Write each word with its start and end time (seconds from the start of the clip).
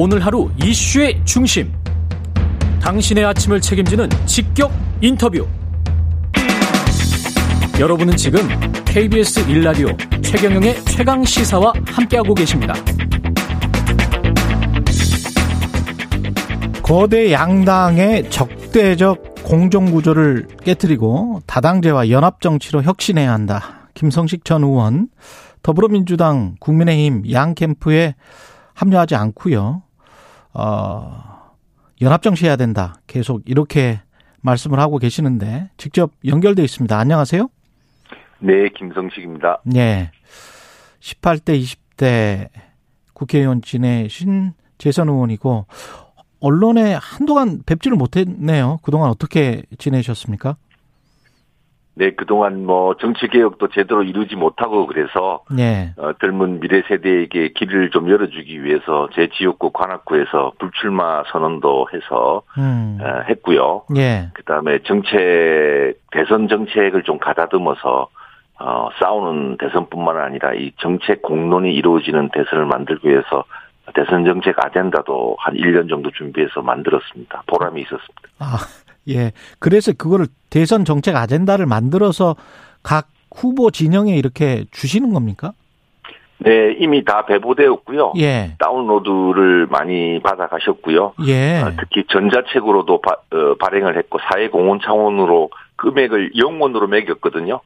오늘 0.00 0.24
하루 0.24 0.48
이슈의 0.62 1.20
중심. 1.24 1.72
당신의 2.80 3.24
아침을 3.24 3.60
책임지는 3.60 4.08
직격 4.26 4.70
인터뷰. 5.00 5.44
여러분은 7.80 8.16
지금 8.16 8.38
KBS 8.84 9.44
1라디오 9.46 10.22
최경영의 10.22 10.84
최강 10.84 11.24
시사와 11.24 11.72
함께하고 11.84 12.32
계십니다. 12.32 12.74
거대 16.80 17.32
양당의 17.32 18.30
적대적 18.30 19.42
공정구조를 19.42 20.46
깨뜨리고 20.62 21.42
다당제와 21.46 22.10
연합정치로 22.10 22.84
혁신해야 22.84 23.32
한다. 23.32 23.88
김성식 23.94 24.44
전 24.44 24.62
의원, 24.62 25.08
더불어민주당, 25.64 26.54
국민의힘 26.60 27.32
양 27.32 27.56
캠프에 27.56 28.14
합류하지 28.74 29.16
않고요. 29.16 29.82
어, 30.54 31.52
연합정치해야 32.00 32.56
된다. 32.56 32.94
계속 33.06 33.42
이렇게 33.46 34.00
말씀을 34.40 34.78
하고 34.78 34.98
계시는데 34.98 35.70
직접 35.76 36.12
연결돼 36.24 36.62
있습니다. 36.62 36.96
안녕하세요. 36.96 37.48
네, 38.40 38.68
김성식입니다. 38.76 39.62
네. 39.64 40.10
18대, 41.00 41.60
20대 41.60 42.48
국회의원 43.12 43.62
지내신 43.62 44.52
재선 44.78 45.08
의원이고 45.08 45.66
언론에 46.40 46.94
한동안 46.94 47.62
뵙지를 47.66 47.96
못했네요. 47.96 48.78
그동안 48.82 49.10
어떻게 49.10 49.62
지내셨습니까? 49.76 50.56
네, 51.98 52.12
그동안 52.12 52.64
뭐 52.64 52.94
정치 53.00 53.26
개혁도 53.26 53.68
제대로 53.68 54.04
이루지 54.04 54.36
못하고 54.36 54.86
그래서 54.86 55.42
네. 55.50 55.92
어, 55.96 56.12
젊은 56.20 56.60
미래 56.60 56.80
세대에게 56.86 57.54
길을 57.54 57.90
좀 57.90 58.08
열어주기 58.08 58.62
위해서 58.62 59.08
제 59.14 59.28
지역구 59.36 59.72
관악구에서 59.72 60.52
불출마 60.60 61.24
선언도 61.32 61.88
해서 61.92 62.42
음. 62.56 63.00
어, 63.02 63.24
했고요. 63.28 63.82
예. 63.96 64.28
그다음에 64.34 64.78
정책 64.84 65.98
대선 66.12 66.46
정책을 66.46 67.02
좀 67.02 67.18
가다듬어서 67.18 68.06
어, 68.60 68.88
싸우는 69.00 69.56
대선뿐만 69.58 70.18
아니라 70.18 70.54
이 70.54 70.70
정책 70.78 71.20
공론이 71.22 71.74
이루어지는 71.74 72.28
대선을 72.32 72.66
만들기 72.66 73.08
위해서 73.08 73.42
대선 73.92 74.24
정책 74.24 74.54
아젠다도 74.64 75.36
한 75.40 75.54
1년 75.54 75.88
정도 75.88 76.12
준비해서 76.12 76.62
만들었습니다. 76.62 77.42
보람이 77.48 77.80
있었습니다. 77.80 78.22
아, 78.38 78.58
예. 79.08 79.32
그래서 79.58 79.92
그거를 79.92 80.26
대선 80.50 80.84
정책 80.84 81.16
아젠다를 81.16 81.66
만들어서 81.66 82.36
각 82.82 83.08
후보 83.34 83.70
진영에 83.70 84.16
이렇게 84.16 84.64
주시는 84.70 85.12
겁니까? 85.12 85.52
네, 86.40 86.76
이미 86.78 87.04
다 87.04 87.26
배부되었고요. 87.26 88.12
예. 88.18 88.54
다운로드를 88.60 89.66
많이 89.66 90.20
받아 90.22 90.46
가셨고요. 90.46 91.14
예. 91.26 91.60
어, 91.62 91.72
특히 91.78 92.04
전자책으로도 92.08 93.00
바, 93.00 93.16
어, 93.32 93.54
발행을 93.58 93.96
했고 93.98 94.18
사회공헌 94.30 94.80
차원으로 94.84 95.50
금액을 95.76 96.32
영원으로 96.36 96.86
매겼거든요. 96.86 97.60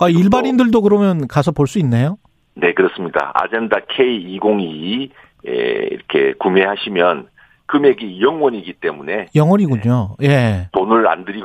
아, 0.00 0.08
일반인들도 0.08 0.80
그러면 0.82 1.26
가서 1.26 1.50
볼 1.50 1.66
수 1.66 1.78
있나요? 1.80 2.16
네, 2.54 2.72
그렇습니다. 2.74 3.32
아젠다 3.34 3.78
K2022 3.90 5.10
에, 5.48 5.50
이렇게 5.90 6.34
구매하시면 6.38 7.26
금액이 7.72 8.20
영원이기 8.20 8.74
때문에 8.74 9.28
영원이군요. 9.34 10.16
예. 10.22 10.68
돈을 10.72 11.08
안 11.08 11.24
보실 11.24 11.42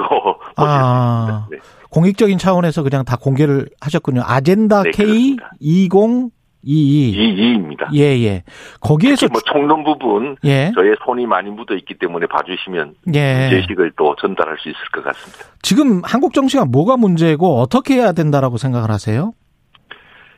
아. 0.58 1.48
네. 1.50 1.58
공익적인 1.90 2.38
차원에서 2.38 2.84
그냥 2.84 3.06
다 3.06 3.16
공개를 3.16 3.68
하셨군요. 3.80 4.22
아젠다 4.26 4.84
네, 4.84 4.92
K 4.92 5.06
그렇습니다. 5.06 5.52
2022. 5.62 6.32
이 6.64 7.14
2입니다. 7.16 7.88
예, 7.96 8.02
예. 8.26 8.44
거기에서 8.82 9.30
뭐 9.32 9.40
총론 9.46 9.86
부분 9.86 10.36
예. 10.44 10.74
저의 10.76 10.98
손이 11.06 11.26
많이 11.26 11.50
묻어 11.50 11.76
있기 11.76 11.98
때문에 11.98 12.26
봐주시면 12.28 12.96
예. 13.16 13.48
제식을 13.50 13.94
또 13.96 14.14
전달할 14.20 14.58
수 14.60 14.68
있을 14.68 14.80
것 14.92 15.02
같습니다. 15.06 15.46
지금 15.62 16.02
한국 16.04 16.34
정치가 16.34 16.66
뭐가 16.66 16.98
문제고 16.98 17.62
어떻게 17.62 17.94
해야 17.94 18.12
된다라고 18.12 18.58
생각을 18.58 18.90
하세요? 18.90 19.32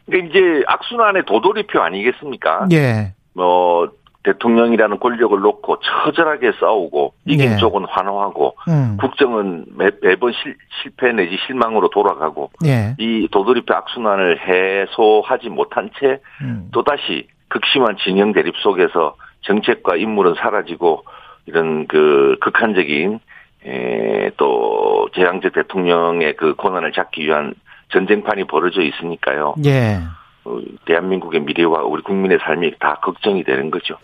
그러니까 0.05 0.29
이제 0.29 0.63
악순환의 0.67 1.23
도돌이표 1.25 1.81
아니겠습니까? 1.81 2.67
예. 2.73 3.13
뭐 3.33 3.89
대통령이라는 4.23 4.99
권력을 4.99 5.39
놓고 5.39 5.79
처절하게 5.79 6.51
싸우고 6.59 7.13
이긴 7.25 7.51
네. 7.51 7.57
쪽은 7.57 7.85
환호하고 7.85 8.55
음. 8.67 8.97
국정은 8.99 9.65
매, 9.77 9.89
매번 10.01 10.33
실, 10.33 10.55
실패 10.81 11.13
내지 11.13 11.37
실망으로 11.47 11.89
돌아가고 11.89 12.51
예. 12.65 12.95
이 12.97 13.27
도돌이표 13.31 13.73
악순환을 13.73 14.39
해소하지 14.45 15.49
못한 15.49 15.89
채 15.99 16.19
음. 16.41 16.69
또다시 16.73 17.27
극심한 17.47 17.95
진영 18.03 18.33
대립 18.33 18.55
속에서 18.57 19.15
정책과 19.41 19.95
인물은 19.95 20.35
사라지고 20.35 21.05
이런 21.45 21.87
그 21.87 22.35
극한적인 22.41 23.19
에, 23.65 24.31
또 24.37 25.09
재앙제 25.15 25.49
대통령의 25.49 26.35
그 26.35 26.55
권한을 26.55 26.91
잡기 26.91 27.25
위한 27.25 27.53
전쟁판이 27.89 28.45
벌어져 28.45 28.81
있으니까요. 28.81 29.55
예. 29.65 29.99
어, 30.49 30.59
대한민국의 30.85 31.41
미래와 31.41 31.83
우리 31.83 32.01
국민의 32.03 32.39
삶이 32.41 32.79
다 32.79 32.99
걱정이 33.03 33.43
되는 33.43 33.69
거죠. 33.71 33.97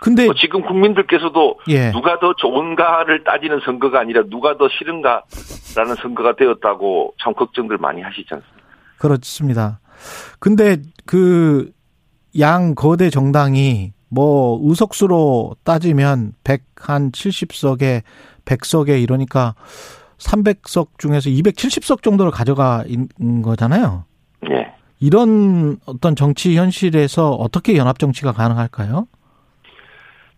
근데 0.00 0.24
뭐 0.24 0.34
지금 0.34 0.62
국민들께서도 0.62 1.58
예. 1.68 1.90
누가 1.92 2.18
더 2.18 2.34
좋은가를 2.34 3.24
따지는 3.24 3.60
선거가 3.64 4.00
아니라 4.00 4.22
누가 4.28 4.56
더 4.56 4.68
싫은가라는 4.68 5.94
선거가 6.00 6.36
되었다고 6.36 7.14
참 7.22 7.34
걱정들 7.34 7.78
많이 7.78 8.00
하시지 8.00 8.26
않습니까? 8.30 8.60
그렇습니다. 8.98 9.80
근데 10.38 10.76
그 11.06 11.70
양 12.38 12.74
거대 12.74 13.10
정당이 13.10 13.92
뭐 14.08 14.60
의석수로 14.62 15.56
따지면 15.64 16.32
100한 16.44 17.12
70석에 17.12 18.02
100석에 18.44 19.02
이러니까 19.02 19.54
300석 20.18 20.98
중에서 20.98 21.30
270석 21.30 22.02
정도를 22.02 22.30
가져가 22.30 22.84
있는 22.86 23.42
거잖아요. 23.42 24.04
예. 25.02 25.06
이런 25.06 25.76
어떤 25.86 26.14
정치 26.16 26.56
현실에서 26.56 27.30
어떻게 27.30 27.76
연합 27.76 27.98
정치가 27.98 28.32
가능할까요? 28.32 29.06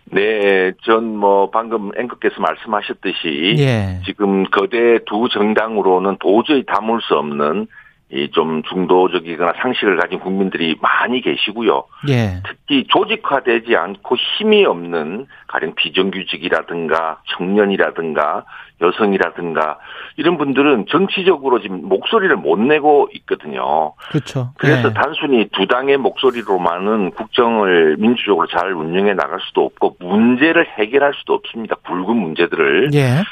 네, 0.06 0.72
전 0.84 1.04
뭐 1.16 1.50
방금 1.50 1.90
앵커께서 1.98 2.40
말씀하셨듯이 2.40 3.54
예. 3.58 4.00
지금 4.04 4.44
거대 4.44 4.98
두 5.06 5.28
정당으로는 5.32 6.18
도저히 6.20 6.64
담을 6.66 7.00
수 7.02 7.14
없는 7.14 7.66
이좀 8.12 8.62
중도적이거나 8.64 9.54
상식을 9.62 9.96
가진 9.96 10.20
국민들이 10.20 10.76
많이 10.82 11.22
계시고요. 11.22 11.84
예. 12.10 12.42
특히 12.46 12.86
조직화되지 12.88 13.74
않고 13.74 14.16
힘이 14.16 14.66
없는 14.66 15.26
가령 15.46 15.74
비정규직이라든가 15.74 17.20
청년이라든가 17.36 18.44
여성이라든가 18.82 19.78
이런 20.16 20.36
분들은 20.36 20.86
정치적으로 20.90 21.60
지금 21.60 21.88
목소리를 21.88 22.34
못 22.36 22.58
내고 22.58 23.08
있거든요. 23.14 23.94
그렇죠. 24.10 24.52
그래서 24.58 24.88
예. 24.88 24.92
단순히 24.92 25.48
두 25.52 25.66
당의 25.66 25.96
목소리로만은 25.96 27.12
국정을 27.12 27.96
민주적으로 27.98 28.46
잘 28.48 28.74
운영해 28.74 29.14
나갈 29.14 29.38
수도 29.40 29.64
없고 29.64 29.96
문제를 30.00 30.66
해결할 30.78 31.14
수도 31.14 31.32
없습니다. 31.34 31.76
굵은 31.76 32.14
문제들을. 32.14 32.90
예. 32.92 33.22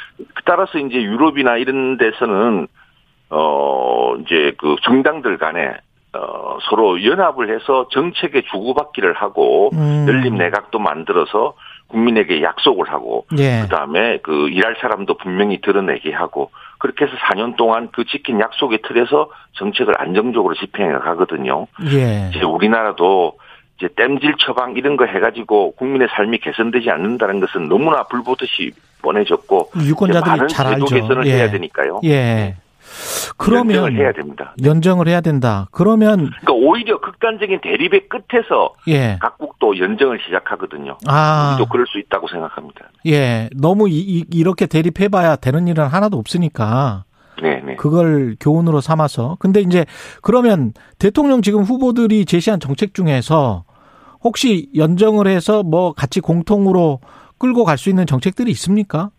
따라서 0.47 0.79
이제 0.79 1.03
유럽이나 1.03 1.57
이런 1.59 1.99
데서는 1.99 2.67
어 3.31 4.17
이제 4.21 4.53
그 4.59 4.77
정당들 4.83 5.39
간에 5.39 5.77
어 6.13 6.59
서로 6.69 7.03
연합을 7.05 7.55
해서 7.55 7.87
정책에 7.91 8.43
주고받기를 8.51 9.15
하고 9.15 9.71
음. 9.73 10.07
열린 10.09 10.37
내각도 10.37 10.79
만들어서 10.79 11.55
국민에게 11.91 12.43
약속을 12.43 12.91
하고 12.91 13.27
예. 13.39 13.63
그다음에 13.63 14.19
그 14.23 14.49
일할 14.49 14.77
사람도 14.81 15.15
분명히 15.15 15.61
드러내게 15.61 16.13
하고 16.13 16.51
그렇게 16.79 17.05
해서 17.05 17.15
4년 17.17 17.57
동안 17.57 17.89
그 17.93 18.05
지킨 18.05 18.41
약속의 18.41 18.81
틀에서 18.87 19.31
정책을 19.53 20.01
안정적으로 20.01 20.55
집행해 20.55 20.93
가거든요. 20.99 21.67
예. 21.93 22.31
이제 22.31 22.43
우리나라도 22.45 23.39
이제 23.77 23.89
땜질 23.95 24.35
처방 24.39 24.77
이런 24.77 24.97
거 24.97 25.05
해가지고 25.05 25.73
국민의 25.73 26.09
삶이 26.11 26.39
개선되지 26.39 26.91
않는다는 26.91 27.41
것은 27.41 27.69
너무나 27.69 28.05
불보듯이 28.05 28.73
뻔해졌고 29.03 29.71
이제 29.77 29.89
유권자들이 29.89 30.31
많은 30.31 30.49
잘 30.49 30.75
제도. 30.75 30.85
개선을 30.87 31.27
예. 31.27 31.33
해야 31.33 31.51
되니까요. 31.51 32.01
예. 32.05 32.57
그러면 33.41 33.77
연정을 33.77 33.97
해야 33.97 34.13
됩니다. 34.13 34.55
연정을 34.63 35.09
해야 35.09 35.21
된다. 35.23 35.67
그러면 35.73 36.31
그러니까 36.41 36.53
오히려 36.53 37.01
극단적인 37.01 37.61
대립의 37.63 38.09
끝에서 38.09 38.75
예. 38.89 39.17
각국도 39.21 39.79
연정을 39.79 40.21
시작하거든요. 40.27 40.99
아. 41.07 41.55
우리도 41.57 41.71
그럴 41.71 41.87
수 41.87 41.99
있다고 41.99 42.29
생각합니다. 42.29 42.91
예. 43.07 43.49
너무 43.57 43.89
이, 43.89 44.25
렇게 44.45 44.67
대립해봐야 44.67 45.37
되는 45.37 45.67
일은 45.69 45.87
하나도 45.87 46.19
없으니까 46.19 47.05
네, 47.43 47.63
네. 47.65 47.77
그걸 47.77 48.37
교훈으로 48.39 48.83
삼아서. 48.83 49.39
근데 49.41 49.61
이제 49.61 49.87
그러면 50.21 50.73
대통령 50.99 51.41
지금 51.41 51.63
후보들이 51.63 52.27
제시한 52.27 52.61
정책 52.61 52.93
중에서 52.93 53.65
혹시 54.23 54.69
연정을 54.77 55.27
해서 55.27 55.63
뭐 55.63 55.95
같이 55.95 56.21
공통으로 56.21 57.01
끌고 57.39 57.65
갈 57.65 57.79
수 57.79 57.89
있는 57.89 58.05
정책들이 58.05 58.51
있습니까? 58.51 59.11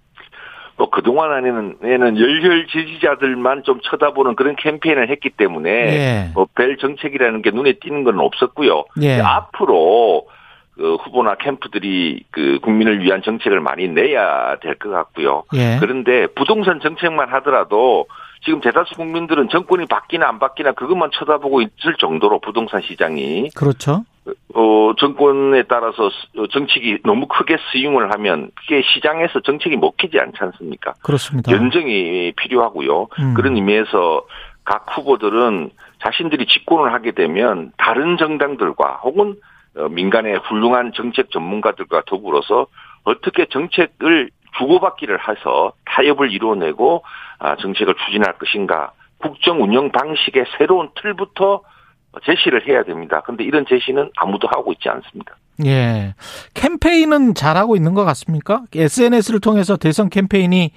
뭐 0.77 0.89
그동안 0.89 1.31
안에는 1.31 1.77
에는 1.83 2.19
열혈 2.19 2.67
지지자들만 2.67 3.63
좀 3.63 3.79
쳐다보는 3.81 4.35
그런 4.35 4.55
캠페인을 4.55 5.09
했기 5.09 5.29
때문에 5.29 5.69
예. 5.69 6.31
뭐별 6.33 6.77
정책이라는 6.77 7.41
게 7.41 7.51
눈에 7.51 7.73
띄는 7.73 8.03
건 8.03 8.19
없었고요. 8.19 8.85
예. 9.01 9.19
앞으로 9.19 10.27
그 10.75 10.95
후보나 10.95 11.35
캠프들이 11.35 12.23
그 12.31 12.59
국민을 12.61 13.03
위한 13.03 13.21
정책을 13.21 13.59
많이 13.59 13.87
내야 13.87 14.57
될 14.59 14.75
것 14.75 14.89
같고요. 14.89 15.43
예. 15.53 15.77
그런데 15.79 16.27
부동산 16.27 16.79
정책만 16.79 17.29
하더라도 17.29 18.07
지금 18.43 18.59
대다수 18.61 18.95
국민들은 18.95 19.49
정권이 19.49 19.85
바뀌나 19.85 20.27
안 20.27 20.39
바뀌나 20.39 20.71
그것만 20.71 21.11
쳐다보고 21.13 21.61
있을 21.61 21.95
정도로 21.99 22.39
부동산 22.39 22.81
시장이 22.81 23.49
그렇죠. 23.55 24.03
어 24.53 24.91
정권에 24.99 25.63
따라서 25.63 26.05
어, 26.37 26.47
정책이 26.47 26.99
너무 27.03 27.25
크게 27.27 27.57
스윙을 27.71 28.13
하면 28.13 28.51
그게 28.55 28.83
시장에서 28.93 29.39
정책이 29.41 29.77
먹히지 29.77 30.19
않지 30.19 30.37
않습니까? 30.39 30.93
그렇습니다. 31.01 31.51
연정이 31.51 32.31
필요하고요. 32.35 33.07
음. 33.19 33.33
그런 33.33 33.55
의미에서 33.55 34.25
각 34.63 34.85
후보들은 34.95 35.71
자신들이 36.03 36.45
집권을 36.45 36.93
하게 36.93 37.11
되면 37.11 37.71
다른 37.77 38.17
정당들과 38.17 39.01
혹은 39.03 39.35
어, 39.77 39.87
민간의 39.89 40.37
훌륭한 40.39 40.91
정책 40.93 41.31
전문가들과 41.31 42.03
더불어서 42.05 42.67
어떻게 43.03 43.45
정책을 43.45 44.29
주고받기를 44.57 45.17
해서 45.27 45.73
타협을 45.85 46.31
이루어내고 46.31 47.03
아, 47.39 47.55
정책을 47.55 47.95
추진할 48.05 48.33
것인가 48.37 48.91
국정 49.17 49.61
운영 49.61 49.91
방식의 49.91 50.45
새로운 50.57 50.89
틀부터 50.95 51.61
제시를 52.25 52.67
해야 52.67 52.83
됩니다. 52.83 53.21
그런데 53.23 53.43
이런 53.43 53.65
제시는 53.67 54.11
아무도 54.17 54.47
하고 54.47 54.71
있지 54.73 54.89
않습니다. 54.89 55.35
예. 55.65 56.13
캠페인은 56.53 57.33
잘하고 57.35 57.75
있는 57.75 57.93
것 57.93 58.03
같습니까? 58.05 58.63
SNS를 58.73 59.39
통해서 59.39 59.77
대선 59.77 60.09
캠페인이, 60.09 60.71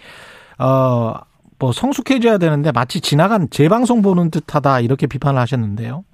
어, 0.58 1.14
뭐 1.58 1.72
성숙해져야 1.72 2.38
되는데 2.38 2.72
마치 2.72 3.00
지나간 3.00 3.48
재방송 3.50 4.02
보는 4.02 4.31
듯 4.31 4.54
하다 4.54 4.81
이렇게 4.81 5.06
비판을 5.06 5.40
하셨는데요. 5.40 6.04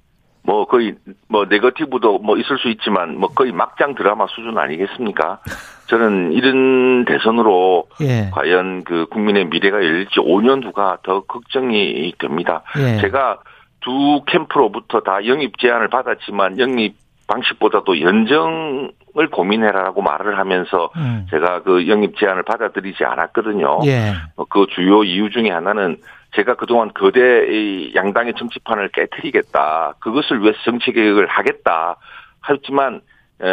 뭐 0.43 0.65
거의 0.65 0.95
뭐 1.27 1.45
네거티브도 1.45 2.19
뭐 2.19 2.37
있을 2.37 2.57
수 2.57 2.69
있지만 2.69 3.17
뭐 3.17 3.29
거의 3.29 3.51
막장 3.51 3.93
드라마 3.93 4.25
수준 4.27 4.57
아니겠습니까? 4.57 5.39
저는 5.87 6.31
이런 6.31 7.05
대선으로 7.05 7.87
예. 8.01 8.29
과연 8.31 8.83
그 8.83 9.05
국민의 9.11 9.45
미래가 9.45 9.77
열릴지 9.77 10.19
5년 10.19 10.63
후가 10.65 10.99
더 11.03 11.21
걱정이 11.21 12.13
됩니다. 12.17 12.63
예. 12.79 13.01
제가 13.01 13.39
두 13.81 14.23
캠프로부터 14.27 15.01
다 15.01 15.25
영입 15.25 15.57
제안을 15.57 15.89
받았지만 15.89 16.59
영입 16.59 16.95
방식보다도 17.27 18.01
연정을 18.01 19.29
고민해라라고 19.31 20.01
말을 20.01 20.37
하면서 20.37 20.91
음. 20.97 21.27
제가 21.29 21.63
그 21.63 21.87
영입 21.87 22.17
제안을 22.17 22.43
받아들이지 22.43 23.03
않았거든요. 23.05 23.79
예. 23.85 24.13
어, 24.35 24.45
그 24.45 24.65
주요 24.69 25.03
이유 25.03 25.29
중에 25.29 25.49
하나는 25.49 25.97
제가 26.35 26.55
그동안 26.55 26.91
거대 26.93 27.19
이 27.49 27.93
양당의 27.95 28.33
정치판을 28.37 28.89
깨뜨리겠다. 28.89 29.95
그것을 29.99 30.41
위해서 30.41 30.57
정치 30.63 30.91
개혁을 30.91 31.27
하겠다. 31.27 31.97
하지만 32.41 33.01
에, 33.43 33.47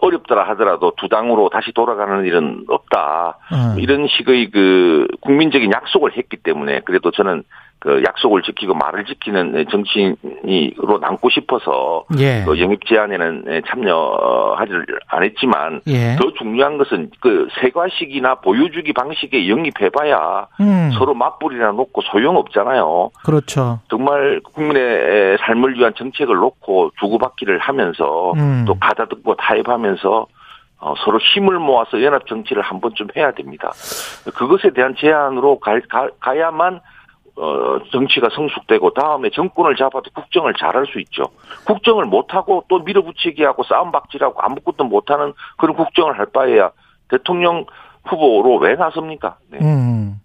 어렵더라 0.00 0.48
하더라도 0.50 0.92
두 0.96 1.08
당으로 1.08 1.48
다시 1.50 1.72
돌아가는 1.72 2.24
일은 2.24 2.64
없다. 2.68 3.38
음. 3.52 3.80
이런 3.80 4.06
식의 4.08 4.50
그 4.50 5.08
국민적인 5.20 5.72
약속을 5.72 6.16
했기 6.16 6.36
때문에 6.36 6.80
그래도 6.80 7.10
저는 7.10 7.42
그 7.82 8.00
약속을 8.06 8.42
지키고 8.42 8.74
말을 8.74 9.04
지키는 9.06 9.66
정치인으로 9.68 10.98
남고 11.00 11.30
싶어서 11.30 12.04
예. 12.16 12.44
그 12.44 12.60
영입 12.60 12.86
제안에는 12.86 13.62
참여하지 13.66 14.72
안 15.08 15.24
했지만 15.24 15.80
예. 15.88 16.14
더 16.14 16.32
중요한 16.38 16.78
것은 16.78 17.10
그 17.18 17.48
세과식이나 17.60 18.36
보유주기 18.36 18.92
방식에 18.92 19.48
영입해봐야 19.48 20.46
음. 20.60 20.90
서로 20.96 21.12
맞불이나 21.14 21.72
놓고 21.72 22.02
소용없잖아요. 22.02 23.10
그렇죠. 23.24 23.80
정말 23.90 24.40
국민의 24.52 25.38
삶을 25.38 25.74
위한 25.76 25.92
정책을 25.96 26.36
놓고 26.36 26.92
주고받기를 27.00 27.58
하면서 27.58 28.32
음. 28.34 28.64
또 28.64 28.76
가다듬고 28.78 29.34
타협하면서 29.34 30.26
어, 30.78 30.94
서로 31.04 31.18
힘을 31.18 31.58
모아서 31.58 32.00
연합 32.02 32.28
정치를 32.28 32.62
한 32.62 32.80
번쯤 32.80 33.08
해야 33.16 33.32
됩니다. 33.32 33.72
그것에 34.36 34.70
대한 34.70 34.94
제안으로 34.96 35.58
가, 35.58 35.80
가, 35.88 36.08
가야만 36.20 36.80
어, 37.42 37.80
정치가 37.90 38.28
성숙되고 38.32 38.94
다음에 38.94 39.28
정권을 39.30 39.74
잡아도 39.74 40.08
국정을 40.14 40.54
잘할 40.54 40.86
수 40.86 41.00
있죠. 41.00 41.24
국정을 41.66 42.04
못하고 42.04 42.64
또 42.68 42.78
밀어붙이기 42.78 43.42
하고 43.42 43.64
싸움박질하고 43.64 44.40
아무것도 44.40 44.84
못하는 44.84 45.32
그런 45.58 45.74
국정을 45.74 46.16
할 46.16 46.26
바에야 46.26 46.70
대통령 47.10 47.66
후보로 48.04 48.58
왜 48.58 48.76
나섭니까? 48.76 49.38
네. 49.50 49.58
음. 49.60 50.20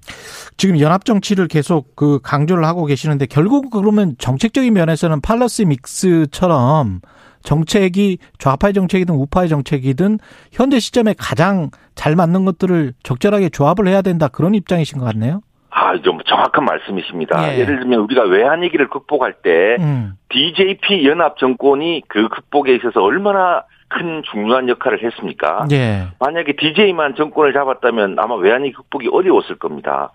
지금 0.57 0.79
연합 0.79 1.05
정치를 1.05 1.47
계속 1.47 1.95
그 1.95 2.19
강조를 2.21 2.65
하고 2.65 2.85
계시는데 2.85 3.25
결국 3.25 3.71
그러면 3.71 4.15
정책적인 4.19 4.71
면에서는 4.71 5.19
팔러스 5.21 5.63
믹스처럼 5.63 7.01
정책이 7.41 8.19
좌파의 8.37 8.73
정책이든 8.73 9.15
우파의 9.15 9.49
정책이든 9.49 10.19
현재 10.51 10.79
시점에 10.79 11.15
가장 11.17 11.71
잘 11.95 12.15
맞는 12.15 12.45
것들을 12.45 12.93
적절하게 13.01 13.49
조합을 13.49 13.87
해야 13.87 14.03
된다 14.03 14.27
그런 14.27 14.53
입장이신 14.53 14.99
것 14.99 15.05
같네요. 15.05 15.41
아, 15.79 15.95
좀 16.01 16.17
정확한 16.25 16.65
말씀이십니다. 16.65 17.53
예. 17.53 17.59
예를 17.59 17.79
들면 17.79 17.99
우리가 17.99 18.23
외환위기를 18.23 18.89
극복할 18.89 19.33
때 19.43 19.77
음. 19.79 20.13
DJP 20.29 21.07
연합 21.07 21.37
정권이 21.37 22.01
그 22.07 22.27
극복에 22.29 22.73
있어서 22.75 23.03
얼마나 23.03 23.63
큰 23.87 24.23
중요한 24.31 24.69
역할을 24.69 25.03
했습니까? 25.03 25.67
예. 25.71 26.07
만약에 26.19 26.55
DJ만 26.57 27.13
정권을 27.15 27.53
잡았다면 27.53 28.17
아마 28.17 28.35
외환위기 28.35 28.73
극복이 28.73 29.09
어려웠을 29.11 29.59
겁니다. 29.59 30.11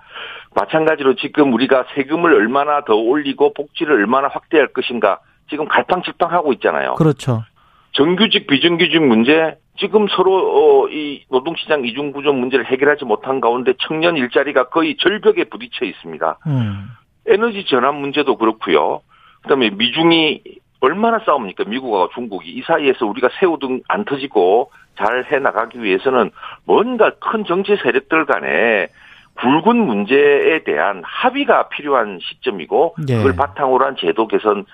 마찬가지로 0.56 1.14
지금 1.14 1.53
우리가 1.53 1.85
세금을 1.94 2.35
얼마나 2.35 2.85
더 2.85 2.97
올리고 2.97 3.55
복지를 3.55 3.94
얼마나 3.94 4.26
확대할 4.29 4.67
것인가 4.69 5.20
지금 5.49 5.69
갈팡질팡하고 5.69 6.53
있잖아요. 6.55 6.94
그렇죠. 6.94 7.44
정규직 7.93 8.47
비정규직 8.47 9.03
문제 9.03 9.56
지금 9.79 10.06
서로 10.09 10.85
어, 10.85 10.89
이 10.89 11.25
노동시장 11.31 11.85
이중 11.85 12.12
구조 12.12 12.33
문제를 12.33 12.67
해결하지 12.67 13.05
못한 13.05 13.41
가운데 13.41 13.75
청년 13.87 14.17
일자리가 14.17 14.69
거의 14.69 14.97
절벽에 14.97 15.44
부딪혀 15.44 15.87
있습니다. 15.87 16.39
음. 16.47 16.89
에너지 17.27 17.65
전환 17.67 17.97
문제도 17.97 18.37
그렇고요. 18.37 19.00
그다음에 19.43 19.71
미중이 19.71 20.43
얼마나 20.81 21.21
싸웁니까? 21.21 21.65
미국과 21.65 22.09
중국이 22.15 22.50
이 22.50 22.62
사이에서 22.62 23.06
우리가 23.06 23.29
새우등 23.39 23.83
안 23.89 24.05
터지고 24.05 24.71
잘 24.97 25.25
해 25.31 25.38
나가기 25.38 25.83
위해서는 25.83 26.31
뭔가 26.67 27.12
큰 27.19 27.45
정치 27.45 27.77
세력들 27.77 28.27
간에 28.27 28.88
굵은 29.37 29.77
문제에 29.77 30.62
대한 30.65 31.03
합의가 31.05 31.69
필요한 31.69 32.19
시점이고 32.21 32.97
예. 33.09 33.17
그걸 33.17 33.35
바탕으로 33.35 33.85
한 33.87 33.97
제도 33.97 34.27
개선과 34.27 34.65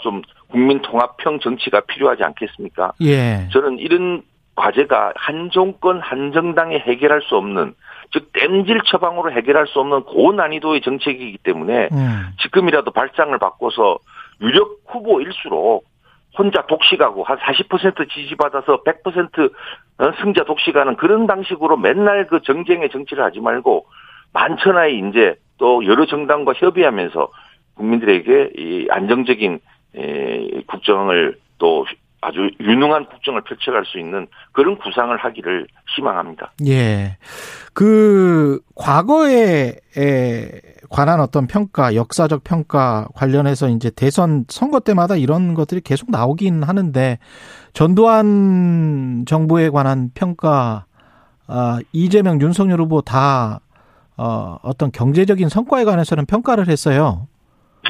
좀 0.00 0.22
국민 0.48 0.80
통합형 0.82 1.40
정치가 1.40 1.80
필요하지 1.80 2.22
않겠습니까? 2.24 2.92
예. 3.02 3.48
저는 3.52 3.78
이런 3.78 4.22
과제가 4.54 5.14
한 5.16 5.50
정권 5.50 6.00
한 6.00 6.32
정당에 6.32 6.78
해결할 6.78 7.22
수 7.22 7.36
없는 7.36 7.74
즉 8.12 8.30
땜질 8.32 8.82
처방으로 8.86 9.32
해결할 9.32 9.66
수 9.66 9.80
없는 9.80 10.02
고난이도의 10.04 10.82
정책이기 10.82 11.38
때문에 11.42 11.88
음. 11.92 12.26
지금이라도 12.42 12.90
발상을 12.90 13.36
바꿔서 13.38 13.98
유력 14.42 14.80
후보일수록 14.86 15.84
혼자 16.36 16.66
독식하고 16.66 17.24
한 17.24 17.38
40% 17.38 18.10
지지받아서 18.10 18.82
100% 18.84 19.52
승자 20.20 20.44
독식하는 20.44 20.96
그런 20.96 21.26
방식으로 21.26 21.76
맨날 21.76 22.26
그 22.26 22.40
정쟁의 22.42 22.90
정치를 22.90 23.22
하지 23.24 23.40
말고 23.40 23.86
만천하의 24.32 24.96
인재 24.96 25.34
또 25.58 25.84
여러 25.86 26.06
정당과 26.06 26.54
협의하면서 26.54 27.28
국민들에게 27.74 28.50
이 28.56 28.86
안정적인 28.90 29.54
에, 29.54 29.58
국정을 30.66 31.38
또 31.58 31.84
아주 32.22 32.50
유능한 32.60 33.06
국정을 33.06 33.42
펼쳐갈 33.42 33.84
수 33.84 33.98
있는 33.98 34.28
그런 34.52 34.78
구상을 34.78 35.14
하기를 35.16 35.66
희망합니다. 35.96 36.52
예. 36.66 37.16
그, 37.74 38.60
과거에, 38.76 39.74
에, 39.98 40.60
관한 40.88 41.20
어떤 41.20 41.48
평가, 41.48 41.96
역사적 41.96 42.44
평가 42.44 43.08
관련해서 43.14 43.68
이제 43.70 43.90
대선 43.90 44.44
선거 44.48 44.78
때마다 44.78 45.16
이런 45.16 45.54
것들이 45.54 45.80
계속 45.80 46.12
나오긴 46.12 46.62
하는데, 46.62 47.18
전두환 47.72 49.24
정부에 49.26 49.70
관한 49.70 50.10
평가, 50.14 50.86
아, 51.48 51.80
이재명, 51.92 52.40
윤석열 52.40 52.80
후보 52.80 53.00
다, 53.00 53.60
어, 54.16 54.58
어떤 54.62 54.92
경제적인 54.92 55.48
성과에 55.48 55.84
관해서는 55.84 56.26
평가를 56.26 56.68
했어요. 56.68 57.26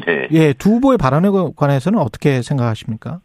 네. 0.06 0.28
예, 0.30 0.52
두 0.52 0.70
후보의 0.70 0.98
발언에 0.98 1.28
관해서는 1.56 1.98
어떻게 1.98 2.42
생각하십니까? 2.42 3.20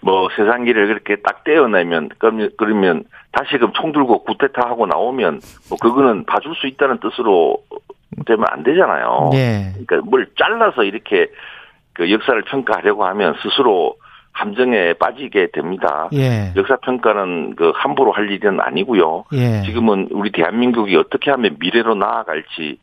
뭐 0.00 0.28
세상기를 0.36 0.86
그렇게 0.86 1.16
딱 1.22 1.42
떼어내면 1.44 2.10
그러면 2.18 2.50
그러면 2.56 3.04
다시금 3.32 3.72
총 3.72 3.92
들고 3.92 4.24
구테타 4.24 4.68
하고 4.68 4.86
나오면 4.86 5.40
뭐 5.68 5.78
그거는 5.80 6.24
봐줄 6.24 6.54
수 6.54 6.66
있다는 6.66 6.98
뜻으로 7.00 7.58
되면 8.24 8.44
안 8.48 8.62
되잖아요. 8.62 9.30
예. 9.34 9.72
그러니까 9.72 10.08
뭘 10.08 10.28
잘라서 10.38 10.84
이렇게 10.84 11.28
그 11.92 12.10
역사를 12.10 12.40
평가하려고 12.42 13.04
하면 13.06 13.34
스스로 13.42 13.96
함정에 14.32 14.92
빠지게 14.92 15.48
됩니다. 15.52 16.08
예. 16.12 16.52
역사 16.56 16.76
평가는 16.76 17.56
그 17.56 17.72
함부로 17.74 18.12
할 18.12 18.30
일은 18.30 18.60
아니고요. 18.60 19.24
예. 19.32 19.62
지금은 19.62 20.08
우리 20.12 20.30
대한민국이 20.30 20.94
어떻게 20.96 21.30
하면 21.30 21.56
미래로 21.58 21.94
나아갈지 21.94 22.78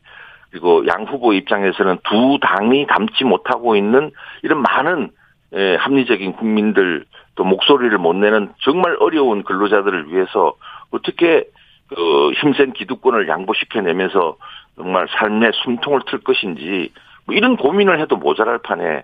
그리고 0.54 0.86
양 0.86 1.02
후보 1.02 1.32
입장에서는 1.32 1.98
두 2.04 2.38
당이 2.40 2.86
담지 2.86 3.24
못하고 3.24 3.74
있는 3.74 4.12
이런 4.44 4.62
많은 4.62 5.10
예, 5.52 5.74
합리적인 5.74 6.34
국민들 6.34 7.06
또 7.34 7.42
목소리를 7.42 7.98
못 7.98 8.14
내는 8.14 8.52
정말 8.62 8.96
어려운 9.00 9.42
근로자들을 9.42 10.12
위해서 10.12 10.54
어떻게 10.92 11.42
그 11.88 12.30
힘센 12.40 12.72
기득권을 12.72 13.26
양보시켜내면서 13.26 14.36
정말 14.76 15.08
삶의 15.18 15.50
숨통을 15.64 16.02
틀 16.08 16.20
것인지 16.20 16.92
뭐 17.26 17.34
이런 17.34 17.56
고민을 17.56 18.00
해도 18.00 18.16
모자랄 18.16 18.58
판에 18.58 19.02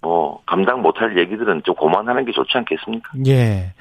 뭐 0.00 0.42
감당 0.44 0.82
못할 0.82 1.16
얘기들은 1.16 1.62
좀 1.62 1.76
고만하는 1.76 2.24
게 2.24 2.32
좋지 2.32 2.50
않겠습니까? 2.52 3.12
예. 3.28 3.74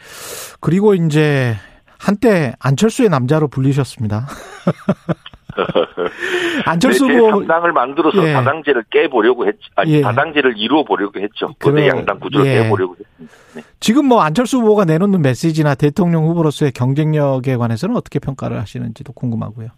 그리고 0.62 0.93
이제 0.93 1.55
한때 1.97 2.53
안철수의 2.59 3.09
남자로 3.09 3.47
불리셨습니다. 3.47 4.27
안철수 6.65 7.07
네, 7.07 7.17
후보 7.17 7.45
당을 7.45 7.72
만들어서 7.72 8.27
예. 8.27 8.33
다당제를 8.33 8.86
깨보려고 8.89 9.48
했 9.48 9.55
아니 9.75 9.95
예. 9.95 10.01
다당제를 10.01 10.57
이루어 10.57 10.83
보려고 10.83 11.19
했죠. 11.19 11.53
거대 11.60 11.88
양당 11.88 12.19
구조를 12.19 12.45
예. 12.48 12.63
깨보려고 12.63 12.95
했습니다. 13.00 13.36
네. 13.55 13.62
지금 13.79 14.07
뭐 14.07 14.22
안철수 14.22 14.57
후보가 14.57 14.86
내놓는 14.86 15.22
메시지나 15.22 15.75
대통령 15.75 16.25
후보로서의 16.25 16.72
경쟁력에 16.72 17.55
관해서는 17.57 17.95
어떻게 17.95 18.19
평가를 18.19 18.60
하시는지도 18.60 19.13
궁금하고요. 19.13 19.69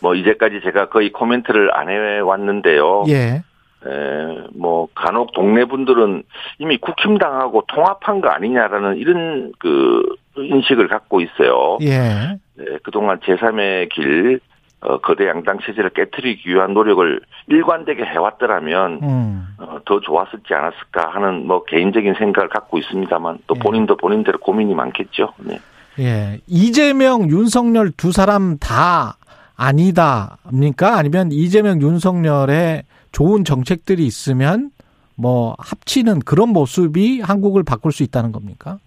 뭐 0.00 0.14
이제까지 0.14 0.60
제가 0.64 0.88
거의 0.88 1.12
코멘트를 1.12 1.74
안 1.76 1.88
해왔는데요. 1.88 3.04
예. 3.08 3.42
에, 3.86 4.46
뭐 4.54 4.88
간혹 4.94 5.32
동네 5.32 5.64
분들은 5.64 6.22
이미 6.58 6.76
국힘당하고 6.78 7.64
통합한 7.68 8.20
거 8.20 8.28
아니냐라는 8.28 8.96
이런 8.96 9.52
그 9.58 10.02
인식을 10.36 10.88
갖고 10.88 11.20
있어요. 11.20 11.78
예. 11.82 12.38
네, 12.60 12.78
그동안 12.82 13.18
제3의 13.20 13.88
길 13.90 14.40
어, 14.82 14.98
거대 14.98 15.26
양당 15.26 15.58
체제를 15.64 15.90
깨뜨리기 15.90 16.48
위한 16.48 16.72
노력을 16.72 17.20
일관되게 17.48 18.02
해왔더라면 18.02 19.00
음. 19.02 19.46
어, 19.58 19.78
더 19.84 20.00
좋았을지 20.00 20.54
않았을까 20.54 21.10
하는 21.10 21.46
뭐 21.46 21.64
개인적인 21.64 22.14
생각을 22.14 22.48
갖고 22.48 22.78
있습니다만 22.78 23.40
또 23.46 23.54
예. 23.56 23.60
본인도 23.60 23.96
본인대로 23.96 24.38
고민이 24.38 24.74
많겠죠. 24.74 25.34
네. 25.38 25.58
예. 25.98 26.40
이재명, 26.46 27.28
윤석열 27.28 27.90
두 27.90 28.10
사람 28.10 28.56
다 28.58 29.16
아니다입니까? 29.56 30.96
아니면 30.96 31.30
이재명, 31.30 31.82
윤석열의 31.82 32.84
좋은 33.12 33.44
정책들이 33.44 34.06
있으면 34.06 34.70
뭐 35.14 35.54
합치는 35.58 36.20
그런 36.20 36.48
모습이 36.50 37.20
한국을 37.20 37.64
바꿀 37.64 37.92
수 37.92 38.02
있다는 38.02 38.32
겁니까? 38.32 38.78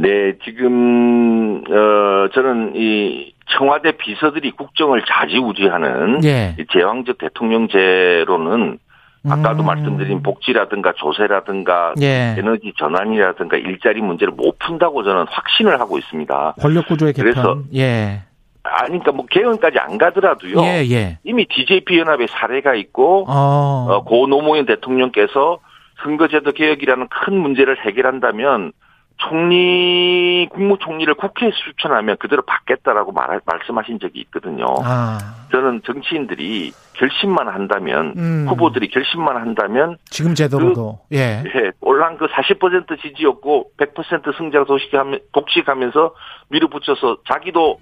네, 0.00 0.32
지금 0.44 1.62
어 1.68 2.28
저는 2.32 2.72
이 2.76 3.34
청와대 3.50 3.92
비서들이 3.92 4.52
국정을 4.52 5.02
좌지우지하는 5.06 6.24
예. 6.24 6.56
제왕적 6.72 7.18
대통령제로는 7.18 8.78
아까도 9.28 9.62
음. 9.62 9.66
말씀드린 9.66 10.22
복지라든가 10.22 10.94
조세라든가 10.96 11.94
예. 12.00 12.34
에너지 12.38 12.72
전환이라든가 12.78 13.58
일자리 13.58 14.00
문제를 14.00 14.32
못 14.32 14.58
푼다고 14.58 15.04
저는 15.04 15.26
확신을 15.28 15.78
하고 15.78 15.98
있습니다. 15.98 16.54
권력 16.60 16.86
구조의 16.86 17.12
개편. 17.12 17.32
그래서 17.32 17.58
예. 17.74 18.22
아니, 18.62 18.88
그러니까 18.88 19.12
뭐 19.12 19.26
개헌까지 19.26 19.78
안 19.78 19.98
가더라도요. 19.98 20.60
예, 20.62 20.84
예. 20.90 21.18
이미 21.24 21.46
DJP 21.46 21.98
연합의 21.98 22.28
사례가 22.28 22.74
있고, 22.74 23.24
어. 23.26 23.86
어, 23.88 24.04
고 24.04 24.26
노무현 24.26 24.66
대통령께서 24.66 25.58
선거제도 26.02 26.52
개혁이라는 26.52 27.08
큰 27.08 27.38
문제를 27.38 27.84
해결한다면 27.84 28.72
총리 29.20 30.48
국무총리를 30.50 31.12
국회에 31.14 31.50
추천하면 31.50 32.16
그대로 32.18 32.42
받겠다라고 32.42 33.12
말, 33.12 33.40
말씀하신 33.44 34.00
적이 34.00 34.20
있거든요. 34.20 34.66
아. 34.82 35.18
저는 35.52 35.82
정치인들이 35.84 36.72
결심만 36.94 37.48
한다면 37.48 38.14
음. 38.16 38.46
후보들이 38.48 38.88
결심만 38.88 39.36
한다면 39.36 39.96
지금 40.04 40.34
제도로도 40.34 41.00
그, 41.08 41.16
예. 41.16 41.42
예 41.44 41.72
올란 41.80 42.18
그40% 42.18 43.00
지지였고 43.00 43.72
100% 43.76 44.36
승자 44.36 44.64
도식하면 44.64 45.20
독식하면서 45.32 46.14
밀어붙여서 46.48 47.18
자기도 47.30 47.78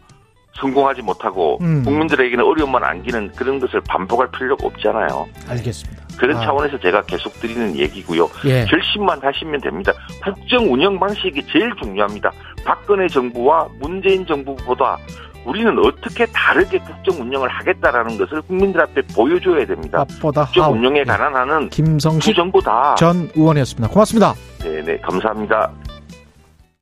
성공하지 0.61 1.03
못하고 1.03 1.59
음. 1.61 1.83
국민들에게는 1.85 2.45
어려움만 2.45 2.83
안기는 2.85 3.33
그런 3.37 3.61
것을 3.61 3.81
반복할 3.89 4.29
필요가 4.31 4.67
없잖아요. 4.67 5.29
알겠습니다. 5.49 6.03
그런 6.19 6.37
아. 6.37 6.41
차원에서 6.41 6.79
제가 6.81 7.03
계속 7.03 7.33
드리는 7.41 7.77
얘기고요. 7.77 8.29
예. 8.45 8.65
결심만 8.65 9.21
하시면 9.23 9.61
됩니다. 9.61 9.93
국정 10.25 10.73
운영 10.73 10.99
방식이 10.99 11.47
제일 11.47 11.73
중요합니다. 11.81 12.33
박근혜 12.65 13.07
정부와 13.09 13.69
문재인 13.81 14.27
정부보다 14.27 14.99
우리는 15.45 15.79
어떻게 15.79 16.27
다르게 16.27 16.79
국정 16.79 17.23
운영을 17.23 17.49
하겠다라는 17.49 18.19
것을 18.19 18.43
국민들 18.43 18.83
앞에 18.83 19.01
보여줘야 19.15 19.65
됩니다. 19.65 20.05
국정 20.21 20.65
하우. 20.65 20.75
운영에 20.75 21.05
관한 21.05 21.35
하는 21.35 21.71
김성식 21.71 22.35
정부 22.35 22.61
다전 22.61 23.31
의원이었습니다. 23.35 23.89
고맙습니다. 23.89 24.35
네네 24.61 24.99
감사합니다. 24.99 25.71